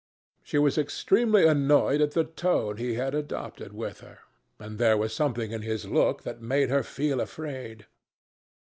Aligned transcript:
She 0.41 0.57
was 0.57 0.79
extremely 0.79 1.45
annoyed 1.45 2.01
at 2.01 2.13
the 2.13 2.23
tone 2.23 2.77
he 2.77 2.95
had 2.95 3.13
adopted 3.13 3.71
with 3.71 3.99
her, 3.99 4.17
and 4.57 4.79
there 4.79 4.97
was 4.97 5.13
something 5.13 5.51
in 5.51 5.61
his 5.61 5.85
look 5.85 6.23
that 6.23 6.37
had 6.37 6.41
made 6.41 6.71
her 6.71 6.81
feel 6.81 7.21
afraid. 7.21 7.85